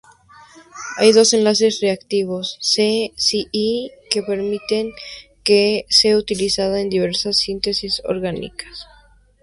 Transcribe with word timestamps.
Hay 0.97 1.11
dos 1.13 1.31
enlaces 1.31 1.79
reactivos 1.79 2.57
C–Cl 2.59 3.91
que 4.09 4.23
permiten 4.23 4.89
que 5.43 5.85
sea 5.89 6.17
utilizada 6.17 6.81
en 6.81 6.89
diversas 6.89 7.37
síntesis 7.37 8.01
orgánicas. 8.05 8.87